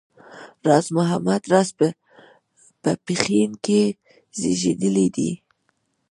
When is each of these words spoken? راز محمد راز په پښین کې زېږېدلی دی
راز 0.67 0.85
محمد 0.97 1.41
راز 1.51 1.69
په 2.83 2.91
پښین 3.05 3.51
کې 3.65 3.81
زېږېدلی 4.39 5.07
دی 5.15 5.31